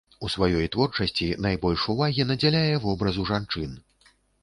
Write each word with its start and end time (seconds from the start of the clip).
У 0.27 0.29
сваёй 0.35 0.69
творчасці 0.75 1.27
найбольш 1.47 1.85
увагі 1.95 2.27
надзяляе 2.33 2.75
вобразу 2.89 3.31
жанчын. 3.33 3.83